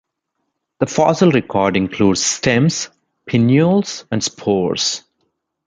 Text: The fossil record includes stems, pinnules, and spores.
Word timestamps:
The 0.79 0.87
fossil 0.87 1.29
record 1.29 1.77
includes 1.77 2.23
stems, 2.25 2.89
pinnules, 3.29 4.03
and 4.09 4.23
spores. 4.23 5.03